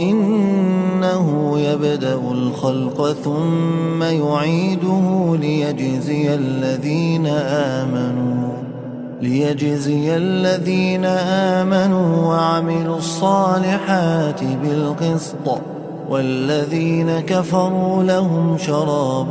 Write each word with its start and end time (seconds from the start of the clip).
إنه 0.00 1.58
يبدأ 1.58 2.14
الخلق 2.14 3.12
ثم 3.12 4.02
يعيده 4.02 5.36
ليجزي 5.40 6.34
الذين 6.34 7.26
آمنوا 7.26 8.56
ليجزي 9.22 10.16
الذين 10.16 11.04
آمنوا 11.04 12.26
وعملوا 12.26 12.96
الصالحات 12.96 14.40
بالقسط 14.44 15.60
والذين 16.10 17.20
كفروا 17.20 18.02
لهم 18.02 18.58
شراب 18.58 19.28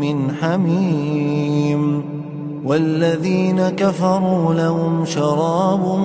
من 0.00 0.30
حميم 0.40 2.04
والذين 2.64 3.68
كفروا 3.68 4.54
لهم 4.54 5.04
شراب 5.04 5.98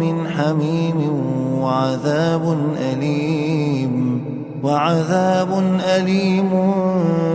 من 0.00 0.28
حميم 0.28 1.33
وعذاب 1.64 2.58
أليم 2.92 4.24
وعذاب 4.62 5.50
أليم 5.96 6.50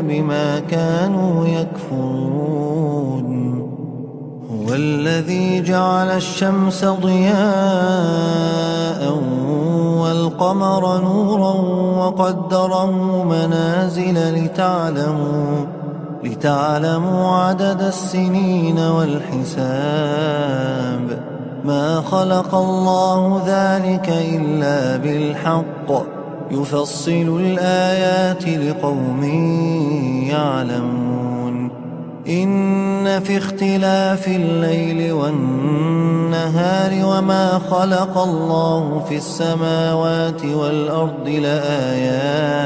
بما 0.02 0.60
كانوا 0.60 1.48
يكفرون. 1.48 3.30
هو 4.52 4.74
الذي 4.74 5.62
جعل 5.62 6.08
الشمس 6.08 6.86
ضياء 6.86 7.40
والقمر 10.02 11.02
نورا 11.02 11.54
وقدره 12.00 13.24
منازل 13.24 14.18
لتعلموا 14.36 15.66
لتعلموا 16.24 17.28
عدد 17.36 17.82
السنين 17.82 18.80
والحساب. 18.80 20.30
ما 21.66 22.02
خلق 22.02 22.56
الله 22.56 23.44
ذلك 23.48 24.10
إلا 24.10 24.98
بالحق. 24.98 25.92
يفصل 26.52 27.42
الآيات 27.42 28.48
لقوم 28.48 29.24
يعلمون. 30.30 31.70
إن 32.28 33.20
في 33.20 33.38
اختلاف 33.38 34.28
الليل 34.28 35.12
والنهار 35.12 36.92
وما 37.06 37.60
خلق 37.70 38.18
الله 38.18 39.04
في 39.10 39.18
السماوات 39.18 40.46
والأرض 40.46 41.28
لآيات 41.28 42.60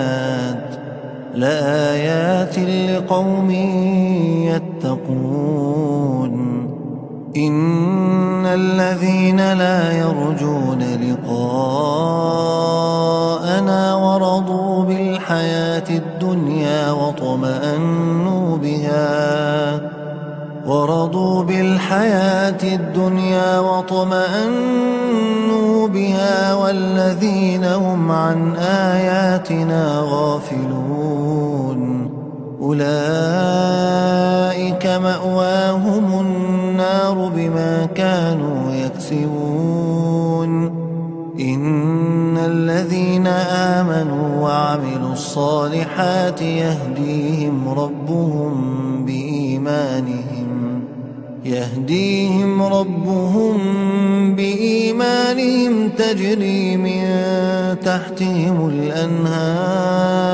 لآيات 1.35 2.59
لقوم 2.59 3.51
يتقون. 4.81 6.22
إن 7.37 8.45
الذين 8.45 9.53
لا 9.53 9.91
يرجون 9.91 10.79
لقاءنا 10.79 11.23
ورضوا 13.95 14.83
بالحياة 14.83 15.83
الدنيا 15.89 16.91
وطمأنوا 16.91 18.57
بها. 18.57 19.81
ورضوا 20.67 21.43
بالحياة 21.43 22.63
الدنيا 22.63 23.59
وطمأنوا 23.59 25.07
بها. 25.87 26.53
والذين 26.53 27.65
هم 27.65 28.11
عن 28.11 28.55
آياتنا 28.55 30.03
غافلون. 30.09 32.09
أولئك 32.61 32.83
مأواهم 34.85 36.19
النار. 36.19 36.42
بما 37.35 37.85
كانوا 37.85 38.73
يكسبون. 38.73 40.83
إن 41.39 42.37
الذين 42.37 43.27
آمنوا 43.27 44.41
وعملوا 44.41 45.13
الصالحات 45.13 46.41
يهديهم 46.41 47.69
ربهم 47.69 48.53
بإيمانهم 49.05 50.83
يهديهم 51.45 52.63
ربهم 52.63 53.57
بإيمانهم 54.35 55.89
تجري 55.89 56.77
من 56.77 57.03
تحتهم 57.85 58.69
الأنهار. 58.69 60.33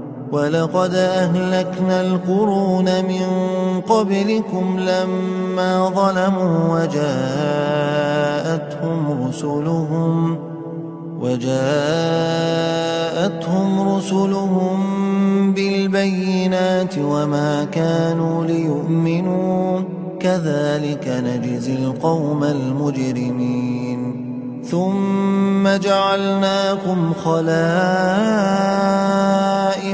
ولقد 0.31 0.95
أهلكنا 0.95 2.01
القرون 2.01 2.85
من 3.05 3.27
قبلكم 3.81 4.79
لما 4.79 5.89
ظلموا 5.89 6.79
وجاءتهم 6.79 7.11
رسلهم 9.27 10.37
وجاءتهم 11.21 11.49
رسلهم 13.95 14.77
بالبينات 15.53 16.95
وما 16.97 17.63
كانوا 17.63 18.45
ليؤمنوا. 18.45 19.79
كذلك 20.19 21.07
نجزي 21.07 21.75
القوم 21.75 22.43
المجرمين. 22.43 24.21
ثم 24.71 25.67
جعلناكم 25.67 27.13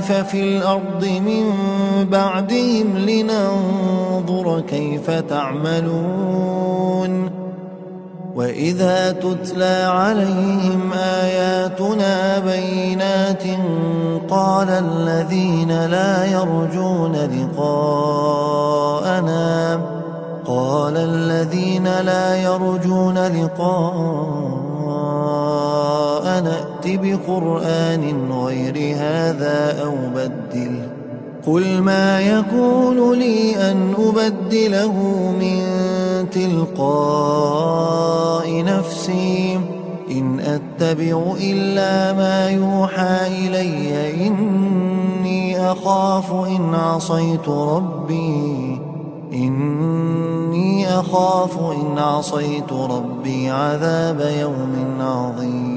خلائف 0.01 0.11
في 0.11 0.41
الأرض 0.57 1.05
من 1.05 1.53
بعدهم 2.11 2.97
لننظر 2.97 4.61
كيف 4.61 5.11
تعملون 5.11 6.57
وإذا 8.35 9.11
تتلى 9.11 9.88
عليهم 9.89 10.94
آياتنا 10.94 12.39
بينات 12.39 13.44
قال 14.29 14.69
الذين 14.69 15.85
لا 15.85 16.25
يرجون 16.25 17.15
لقاءنا 17.55 18.19
قال 20.45 20.97
الذين 20.97 21.83
لا 22.01 22.35
يرجون 22.35 23.17
لقاء 23.17 24.27
نأت 26.43 26.76
بقرآن 26.95 28.31
غير 28.31 28.95
هذا 28.95 29.84
أو 29.84 29.95
بدل. 30.16 30.81
قل 31.48 31.81
ما 31.81 32.22
يكون 32.22 33.19
لي 33.19 33.72
أن 33.72 33.94
أبدله 33.98 34.94
من 35.39 35.60
تلقاء 36.30 38.63
نفسي. 38.63 39.60
إن 40.12 40.39
أتبع 40.39 41.34
إلا 41.42 42.13
ما 42.13 42.50
يوحى 42.50 43.28
إلي 43.28 44.28
إني 44.28 45.72
أخاف 45.72 46.31
إن 46.31 46.75
عصيت 46.75 47.50
ربي. 47.50 48.81
إني 49.34 51.00
أخاف 51.00 51.60
إن 51.60 51.98
عصيت 51.98 52.74
ربي 52.74 53.50
عذاب 53.50 54.31
يوم 54.42 55.01
عظيم. 55.01 55.76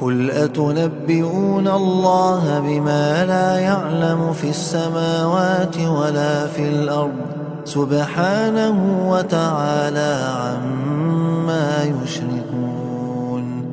قل 0.00 0.30
أتنبئون 0.30 1.68
الله 1.68 2.60
بما 2.60 3.24
لا 3.26 3.58
يعلم 3.58 4.32
في 4.32 4.48
السماوات 4.50 5.78
ولا 5.78 6.46
في 6.46 6.68
الأرض 6.68 7.30
سبحانه 7.64 9.08
وتعالى 9.10 10.34
عما 10.40 11.92
يشركون 12.04 13.64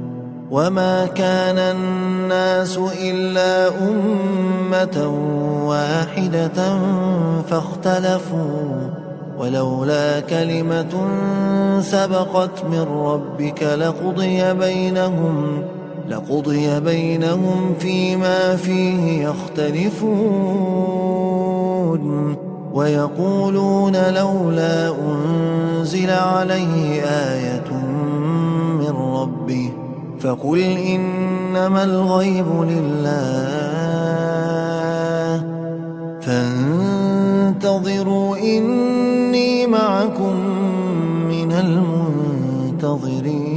وما 0.51 1.06
كان 1.06 1.57
الناس 1.57 2.79
إلا 3.01 3.68
أمة 3.68 5.13
واحدة 5.65 6.79
فاختلفوا 7.50 8.89
ولولا 9.38 10.19
كلمة 10.19 11.07
سبقت 11.81 12.65
من 12.71 12.81
ربك 12.81 13.63
لقضي 13.63 14.53
بينهم 14.53 15.63
لقضي 16.09 16.80
بينهم 16.80 17.74
فيما 17.80 18.56
فيه 18.56 19.27
يختلفون 19.27 20.07
ويقولون 22.74 24.13
لولا 24.13 24.89
أنزل 24.89 26.09
عليه 26.09 27.01
آية 27.04 27.71
من 28.80 28.89
ربه 28.89 29.71
فقل 30.19 30.59
إنما 30.62 31.83
الغيب 31.83 32.45
لله 32.69 33.77
فانتظروا 37.48 38.38
إني 38.38 39.68
معكم 39.68 40.36
من 41.30 41.51
المنتظرين 41.51 43.56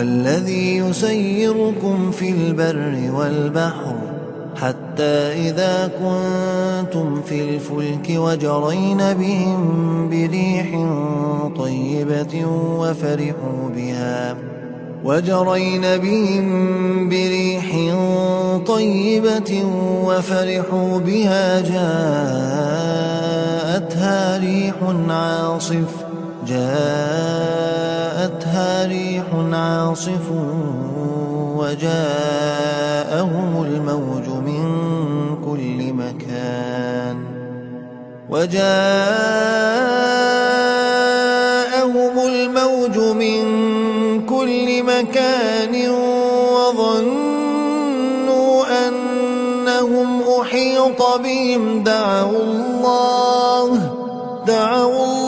الذي 0.00 0.76
يسيركم 0.76 2.10
في 2.10 2.30
البر 2.30 3.10
والبحر 3.14 3.94
حتى 4.56 5.48
إذا 5.48 5.90
كنتم 5.98 7.22
في 7.22 7.40
الفلك 7.40 8.10
وجرين 8.10 8.98
بهم 8.98 10.08
بريح 10.10 10.66
طيبة 11.58 12.46
وفرحوا 12.78 13.68
بها 13.76 14.36
وجرين 15.04 15.80
بهم 15.82 17.08
بريح 17.08 17.94
طيبة 18.66 19.64
وفرحوا 20.04 20.98
بها 20.98 21.60
جاءتها 21.60 22.98
ريح 24.38 24.74
عاصف 25.08 25.97
جاءتها 26.48 27.66
ريح 28.86 29.24
عاصف 29.52 30.26
وجاءهم 31.56 33.50
الموج 33.64 34.28
من 34.28 34.64
كل 35.44 35.92
مكان 35.92 37.16
وجاءهم 38.30 38.68
الموج 42.26 42.98
من 42.98 43.42
كل 44.26 44.82
مكان 44.82 45.90
وظنوا 46.54 47.28
أنهم 48.88 50.22
أحيط 50.40 51.02
بهم. 51.24 51.82
دعوا 51.82 52.42
الله 52.42 53.68
دعوا 54.46 55.04
الله. 55.04 55.27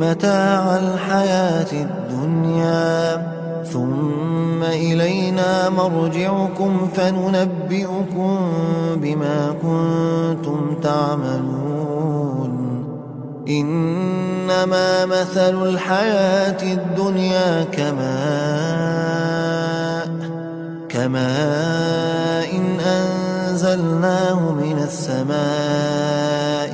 متاع 0.00 0.76
الحياة 0.76 1.72
الدنيا. 1.72 3.30
ثم 3.72 4.62
إلينا 4.62 5.68
مرجعكم 5.68 6.88
فننبئكم 6.94 8.38
بما 8.96 9.54
كنتم 9.62 10.74
تعملون. 10.82 12.52
إنما 13.48 15.06
مثل 15.06 15.62
الحياة 15.68 16.62
الدنيا 16.62 17.64
كماء 17.64 18.00
كماء 20.88 22.56
إن 22.56 22.80
أنزلناه 22.80 24.40
من 24.40 24.78
السماء. 24.82 26.19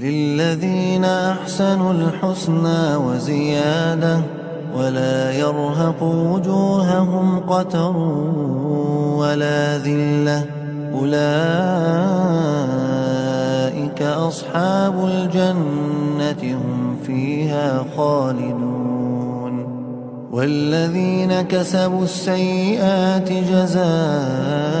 للذين 0.00 1.04
أحسنوا 1.04 1.92
الحسنى 1.92 2.96
وزيادة 2.96 4.20
ولا 4.76 5.32
يرهق 5.32 6.02
وجوههم 6.02 7.40
قتر 7.40 7.96
ولا 9.16 9.78
ذلة. 9.78 10.44
أولئك 10.94 11.22
أصحاب 14.02 15.04
الجنة 15.04 16.42
هم 16.42 16.96
فيها 17.06 17.84
خالدون. 17.96 19.54
والذين 20.32 21.42
كسبوا 21.42 22.04
السيئات 22.04 23.32
جزاء 23.32 24.80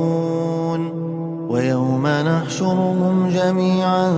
ويوم 2.01 2.27
نحشرهم 2.27 3.29
جميعا 3.29 4.11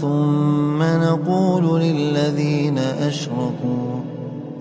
ثم 0.00 0.82
نقول 0.82 1.80
للذين 1.80 2.78
أشركوا 2.78 4.00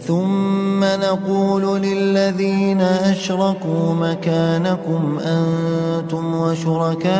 ثم 0.08 0.84
نقول 0.84 1.82
للذين 1.82 2.82
أشركوا 2.82 3.94
مكانكم 3.94 5.20
أنتم 5.20 6.36
وشركاؤكم. 6.36 7.12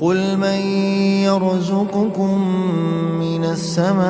قل 0.00 0.36
من 0.36 0.60
يرزقكم 1.24 2.38
من 3.20 3.44
السماء 3.44 4.06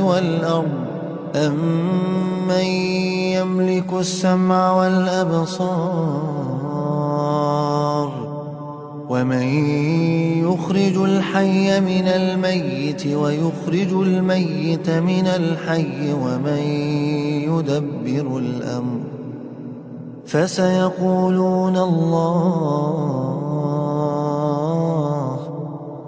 والأرض 0.00 0.72
أمن 1.36 2.64
يملك 3.36 3.92
السمع 3.92 4.72
والأبصار 4.72 6.12
ومن 9.08 9.42
يخرج 10.44 10.96
الحي 10.96 11.80
من 11.80 12.08
الميت 12.08 13.06
ويخرج 13.06 13.92
الميت 13.92 14.90
من 14.90 15.26
الحي 15.26 16.12
ومن 16.12 16.62
يدبر 17.48 18.38
الأمر 18.38 19.00
فسيقولون 20.26 21.76
الله 21.76 23.51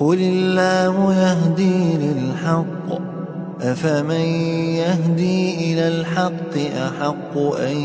قل 0.00 0.20
الله 0.20 1.14
يهدي 1.14 1.96
للحق 1.96 3.00
أفمن 3.62 4.24
يهدي 4.80 5.72
إلى 5.72 5.88
الحق 5.88 6.54
أحق 6.76 7.38
أن 7.38 7.76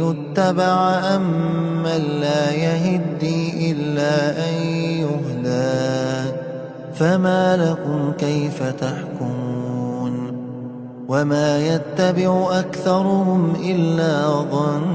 يتبع 0.00 0.90
أم 1.16 1.22
من 1.82 2.20
لا 2.20 2.50
يهدي 2.52 3.72
إلا 3.72 4.48
أن 4.48 4.54
يهدى 5.04 6.30
فما 6.94 7.56
لكم 7.56 8.12
كيف 8.18 8.62
تحكمون 8.62 10.34
وما 11.08 11.58
يتبع 11.58 12.58
أكثرهم 12.58 13.54
إلا 13.64 14.26
ظنا 14.52 14.94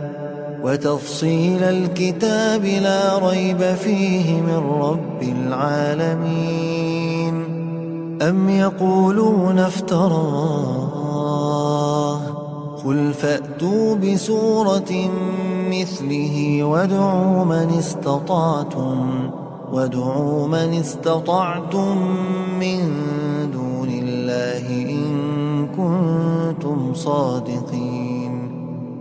وتفصيل 0.63 1.63
الكتاب 1.63 2.65
لا 2.65 3.29
ريب 3.29 3.61
فيه 3.75 4.41
من 4.41 4.57
رب 4.81 5.21
العالمين. 5.21 7.01
أم 8.21 8.49
يقولون 8.49 9.59
افتراه؟ 9.59 10.91
قل 12.85 13.13
فأتوا 13.13 13.95
بسورة 13.95 15.09
مثله 15.71 16.63
وادعوا 16.63 17.45
من 17.45 17.69
استطعتم 17.79 19.29
وادعوا 19.73 20.47
من 20.47 20.73
استطعتم 20.79 21.97
من 22.59 22.79
دون 23.53 23.89
الله 23.89 24.67
إن 24.69 25.67
كنتم 25.77 26.93
صادقين. 26.93 27.90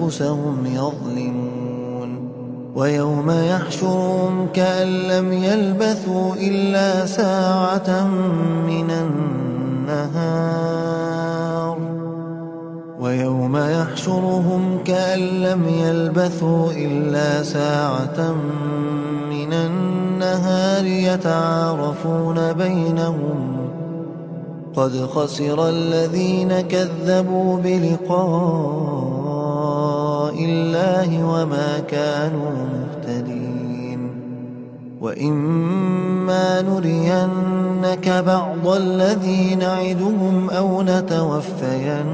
أنفسهم 0.00 0.66
يظلمون 0.66 2.30
ويوم 2.74 3.30
يحشرهم 3.30 4.48
كأن 4.54 4.86
لم 4.86 5.32
يلبثوا 5.32 6.34
إلا 6.34 7.06
ساعة 7.06 8.06
من 8.66 8.90
النهار 9.86 10.18
ويوم 13.00 13.56
يحشرهم 13.56 14.78
كأن 14.84 15.20
لم 15.20 15.68
يلبثوا 15.68 16.72
إلا 16.72 17.42
ساعة 17.42 18.34
من 19.30 19.52
النهار 19.52 20.84
يتعارفون 20.84 22.52
بينهم 22.52 23.58
قد 24.76 25.06
خسر 25.06 25.68
الذين 25.68 26.60
كذبوا 26.60 27.56
بلقاء 27.56 29.07
الله 30.44 31.24
وما 31.24 31.78
كانوا 31.78 32.50
مهتدين 32.50 34.10
وإما 35.00 36.62
نرينك 36.62 38.08
بعض 38.26 38.68
الذي 38.68 39.54
نعدهم 39.54 40.50
أو 40.50 40.82
نتوفينك 40.82 42.08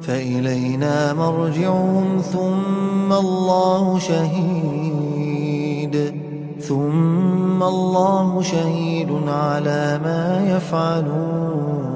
فإلينا 0.00 1.12
مرجعهم 1.12 2.18
ثم 2.32 3.12
الله 3.12 3.98
شهيد 3.98 5.36
ثم 6.60 7.62
الله 7.62 8.42
شهيد 8.42 9.08
على 9.28 10.00
ما 10.04 10.56
يفعلون 10.56 11.95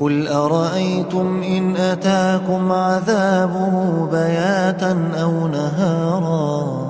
قل 0.00 0.28
أرأيتم 0.28 1.42
إن 1.42 1.76
أتاكم 1.76 2.72
عذابه 2.72 4.06
بياتا 4.12 5.10
أو 5.22 5.48
نهارا 5.48 6.84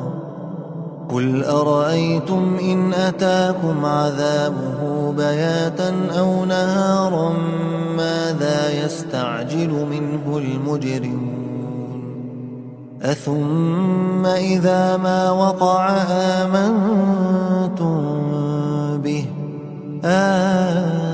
قل 1.08 1.44
أرأيتم 1.44 2.56
إن 2.62 2.94
أتاكم 2.94 3.84
عذابه 3.84 5.12
بياتا 5.16 5.94
أو 6.18 6.44
نهارا 6.44 7.32
ماذا 7.96 8.84
يستعجل 8.84 9.86
منه 9.90 10.38
المجرمون 10.38 11.34
أثم 13.02 14.26
إذا 14.26 14.96
ما 14.96 15.30
وقع 15.30 15.88
آمنتم 16.10 18.02
به 19.02 19.26
الآن 20.04 21.13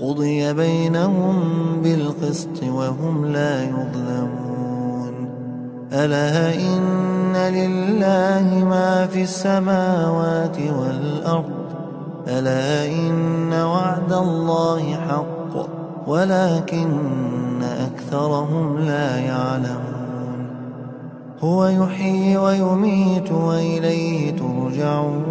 وقضي 0.00 0.52
بينهم 0.52 1.36
بالقسط 1.82 2.62
وهم 2.62 3.26
لا 3.26 3.64
يظلمون. 3.64 5.28
ألا 5.92 6.54
إن 6.54 7.36
لله 7.36 8.64
ما 8.64 9.06
في 9.06 9.22
السماوات 9.22 10.56
والأرض؟ 10.78 11.50
ألا 12.28 12.86
إن 12.86 13.52
وعد 13.52 14.12
الله 14.12 14.94
حق 14.94 15.68
ولكن 16.06 17.62
أكثرهم 17.62 18.78
لا 18.78 19.18
يعلمون. 19.18 20.46
هو 21.40 21.66
يحيي 21.66 22.36
ويميت 22.36 23.32
وإليه 23.32 24.36
ترجعون. 24.36 25.30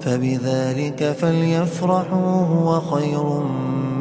فبذلك 0.00 1.16
فليفرحوا 1.20 2.46
هو 2.46 2.80
خير 2.80 3.24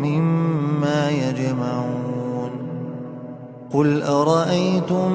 مما 0.04 1.10
يجمعون. 1.10 2.52
قل 3.74 4.04
أرأيتم 4.04 5.12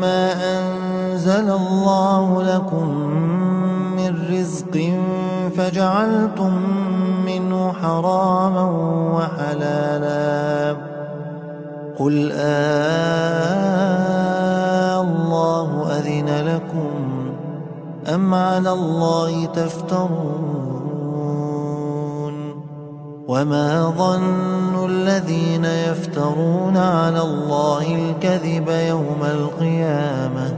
ما 0.00 0.32
أنزل 0.58 1.50
الله 1.50 2.42
لكم 2.42 2.88
من 3.96 4.26
رزق 4.30 4.92
فجعلتم 5.56 6.52
منه 7.26 7.72
حراما 7.72 8.70
وحلالا؟ 9.14 10.76
قل 11.98 12.32
آه 12.32 13.84
الله 15.02 15.98
أذن 15.98 16.28
لكم 16.46 17.03
أم 18.06 18.34
على 18.34 18.72
الله 18.72 19.44
تفترون 19.44 20.54
وما 23.28 23.94
ظن 23.98 24.90
الذين 24.90 25.64
يفترون 25.64 26.76
على 26.76 27.20
الله 27.20 27.94
الكذب 27.94 28.68
يوم 28.68 29.22
القيامة 29.22 30.54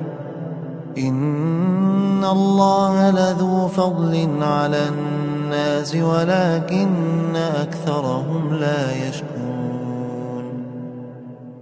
إن 0.99 2.25
الله 2.25 3.11
لذو 3.11 3.69
فضل 3.69 4.29
على 4.43 4.89
الناس 4.89 5.95
ولكن 5.95 7.37
أكثرهم 7.37 8.55
لا 8.55 9.09
يشكرون 9.09 9.46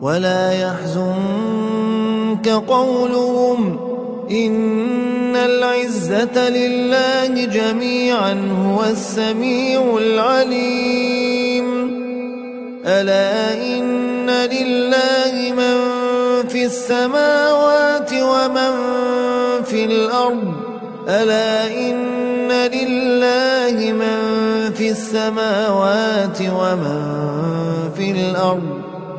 ولا 0.00 0.52
يحزنك 0.52 2.48
قولهم 2.48 3.78
إن 4.30 5.36
العزة 5.36 6.48
لله 6.48 7.44
جميعا 7.44 8.32
هو 8.66 8.84
السميع 8.84 9.96
العليم. 9.98 11.64
ألا 12.86 13.54
إن 13.54 14.30
لله 14.30 15.52
من 15.56 15.76
في 16.48 16.64
السماوات 16.64 18.12
ومن 18.12 18.72
في 19.64 19.84
الأرض. 19.84 20.52
ألا 21.08 21.66
إن 21.66 22.52
لله 22.52 23.92
من 23.92 24.18
في 24.74 24.90
السماوات 24.90 26.38
ومن 26.40 27.00
في 27.96 28.10
الأرض. 28.10 28.73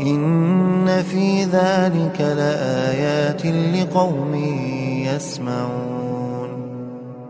إن 0.00 1.02
في 1.02 1.44
ذلك 1.44 2.20
لآيات 2.20 3.46
لقوم 3.46 4.34
يسمعون. 5.14 6.48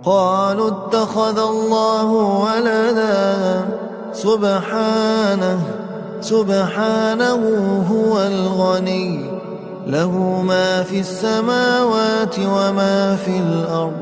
قالوا 0.04 0.68
اتخذ 0.68 1.38
الله 1.38 2.06
ولدا. 2.12 3.64
سبحانه 4.12 5.60
سبحانه 6.20 7.40
هو 7.90 8.22
الغني. 8.22 9.20
له 9.86 10.42
ما 10.42 10.82
في 10.82 11.00
السماوات 11.00 12.38
وما 12.38 13.16
في 13.16 13.38
الأرض. 13.38 13.92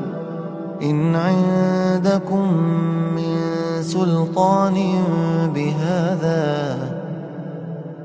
إن 0.81 1.15
عندكم 1.15 2.53
من 3.15 3.37
سلطان 3.81 5.03
بهذا 5.55 6.88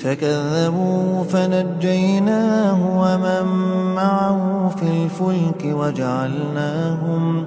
فكذبوا 0.00 1.24
فنجيناه 1.24 2.80
ومن 3.00 3.46
معه 3.94 4.68
في 4.76 4.82
الفلك 4.82 5.64
وجعلناهم 5.64 7.44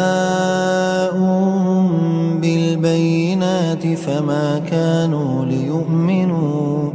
بالبينات 2.41 3.87
فما 3.87 4.59
كانوا 4.71 5.45
ليؤمنوا 5.45 6.91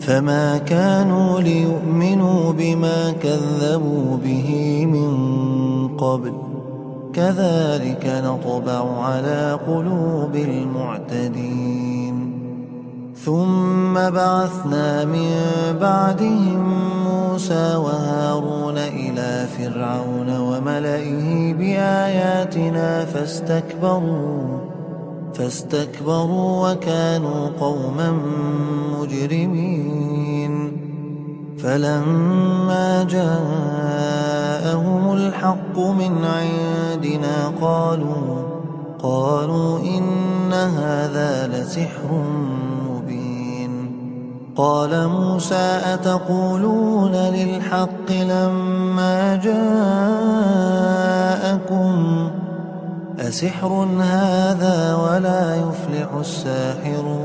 فما 0.00 0.58
كانوا 0.58 1.40
ليؤمنوا 1.40 2.52
بما 2.52 3.12
كذبوا 3.22 4.16
به 4.24 4.86
من 4.86 5.08
قبل 5.96 6.53
كذلك 7.14 8.04
نطبع 8.24 9.04
على 9.04 9.58
قلوب 9.66 10.36
المعتدين. 10.36 11.94
ثم 13.24 13.94
بعثنا 13.94 15.04
من 15.04 15.30
بعدهم 15.80 16.62
موسى 17.04 17.76
وهارون 17.76 18.78
إلى 18.78 19.46
فرعون 19.58 20.36
وملئه 20.38 21.54
بآياتنا 21.54 23.04
فاستكبروا 23.04 24.58
فاستكبروا 25.34 26.72
وكانوا 26.72 27.48
قوما 27.60 28.10
مجرمين. 29.00 30.63
فلما 31.64 33.02
جاءهم 33.02 34.94
الحق 35.12 35.78
من 35.78 36.24
عندنا 36.24 37.52
قالوا 37.60 38.42
قالوا 39.02 39.78
إن 39.78 40.52
هذا 40.52 41.46
لسحر 41.46 42.24
مبين. 42.90 43.90
قال 44.56 45.08
موسى 45.08 45.80
أتقولون 45.84 47.12
للحق 47.12 48.10
لما 48.10 49.36
جاءكم؟ 49.36 49.90
أسحر 53.20 53.88
هذا 54.00 54.94
ولا 54.94 55.56
يفلح 55.56 56.08
الساحرون. 56.20 57.24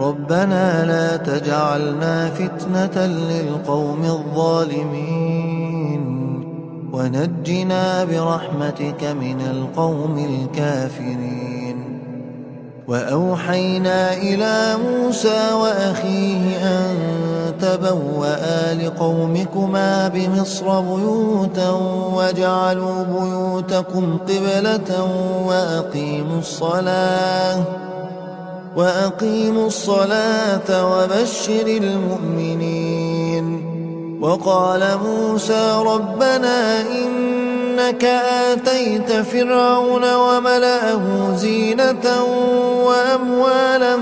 ربنا 0.00 0.84
لا 0.86 1.16
تجعلنا 1.16 2.30
فتنة 2.30 3.06
للقوم 3.06 4.04
الظالمين. 4.04 6.02
ونجنا 6.92 8.04
برحمتك 8.04 9.04
من 9.04 9.40
القوم 9.40 10.18
الكافرين. 10.18 12.00
وأوحينا 12.88 14.14
إلى 14.14 14.76
موسى 14.86 15.52
وأخيه 15.52 16.56
أن 16.62 16.96
تبوأ 17.60 18.74
لقومكما 18.74 20.08
بمصر 20.08 20.80
بيوتا 20.80 21.70
وجعلوا 22.14 23.04
بيوتكم 23.04 24.18
قبلة 24.28 24.90
وأقيموا 25.46 26.38
الصلاة. 26.38 27.89
وأقيموا 28.76 29.66
الصلاة 29.66 30.68
وبشر 30.70 31.66
المؤمنين. 31.66 33.46
وقال 34.22 34.98
موسى 35.04 35.82
ربنا 35.86 36.80
إنك 36.80 38.04
آتيت 38.04 39.12
فرعون 39.12 40.14
وملأه 40.14 41.34
زينة 41.36 42.24
وأموالا 42.84 43.96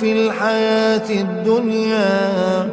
في 0.00 0.12
الحياة 0.12 1.10
الدنيا. 1.10 2.68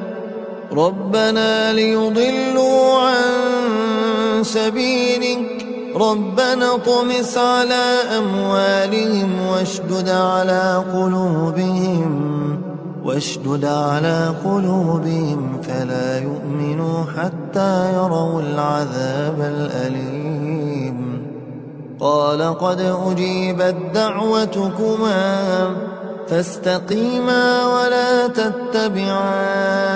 ربنا 0.71 1.73
ليضلوا 1.73 2.99
عن 2.99 3.23
سبيلك 4.43 5.54
ربنا 5.95 6.77
طمس 6.77 7.37
على 7.37 7.85
أموالهم 8.17 9.47
واشدد 9.47 10.09
على 10.09 10.83
قلوبهم 10.93 12.11
واشدد 13.05 13.65
على 13.65 14.33
قلوبهم 14.45 15.61
فلا 15.61 16.19
يؤمنوا 16.19 17.03
حتى 17.17 17.93
يروا 17.93 18.41
العذاب 18.41 19.39
الأليم. 19.39 21.25
قال 21.99 22.59
قد 22.59 22.81
أجيبت 22.81 23.75
دعوتكما 23.93 25.35
فاستقيما 26.27 27.67
ولا 27.67 28.27
تتبعان 28.27 29.95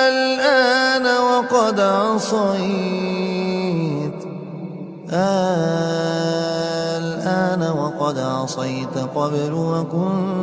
الآن 0.08 1.06
وقد 1.06 1.80
عصيت. 1.80 2.60
الآن 7.00 7.62
وقد 7.78 8.18
عصيت 8.18 8.98
قبل 9.14 9.52
وكنت 9.52 10.39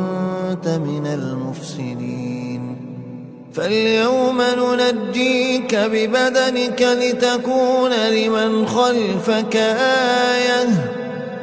فاليوم 3.58 4.42
ننجيك 4.42 5.74
ببدنك 5.74 6.82
لتكون 6.82 7.92
لمن 7.92 8.66
خلفك 8.66 9.56
آية. 9.56 10.68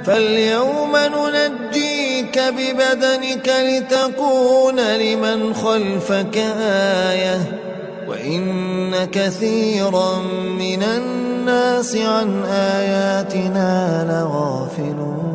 فاليوم 0.06 0.91
ننجيك 0.95 2.39
ببدنك 2.39 3.54
لتكون 3.60 4.80
لمن 4.80 5.54
خلفك 5.54 6.38
آية. 7.12 7.62
وإن 8.08 9.06
كثيرا 9.12 10.19
من 10.60 10.84
الناس 10.84 11.95
عن 11.95 12.43
آياتنا 12.45 14.06
لغافلون. 14.10 15.34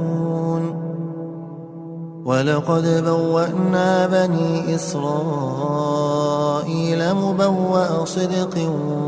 ولقد 2.31 3.05
بوأنا 3.05 4.07
بني 4.07 4.75
إسرائيل 4.75 5.15
مبوأ 7.15 8.05
صدق 8.05 8.59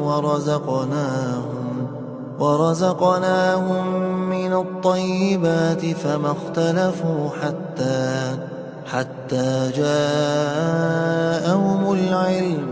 ورزقناهم 0.02 1.86
ورزقناهم 2.40 3.86
من 4.30 4.52
الطيبات 4.52 5.86
فما 5.86 6.30
اختلفوا 6.30 7.28
حتى 7.42 8.38
حتى 8.86 9.70
جاءهم 9.76 11.12
العلم 11.92 12.66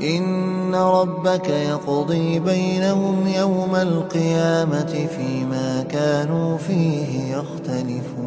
إن 0.00 0.74
ربك 0.74 1.48
يقضي 1.48 2.38
بينهم 2.38 3.26
يوم 3.26 3.76
القيامة 3.76 5.08
فيما 5.16 5.82
كانوا 5.82 6.58
فيه 6.58 7.36
يختلفون 7.36 8.26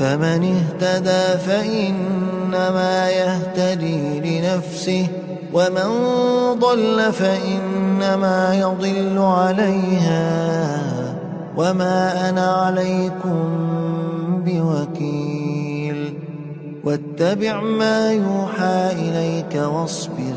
فمن 0.00 0.56
اهتدى 0.56 1.38
فإنما 1.38 3.10
يهتدي 3.10 4.20
لنفسه 4.20 5.06
ومن 5.54 5.90
ضل 6.58 7.12
فإنما 7.12 8.54
يضل 8.54 9.18
عليها 9.18 10.82
وما 11.56 12.28
أنا 12.28 12.46
عليكم 12.46 13.44
بوكيل. 14.44 16.14
واتبع 16.84 17.60
ما 17.60 18.12
يوحى 18.12 18.92
إليك 18.92 19.54
واصبر 19.54 20.34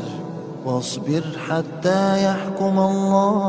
واصبر 0.66 1.24
حتى 1.48 2.24
يحكم 2.24 2.78
الله 2.78 3.42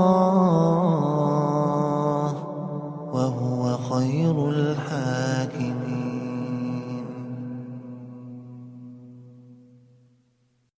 وهو 3.14 3.78
خير 3.78 4.50
الحاكم 4.50 5.75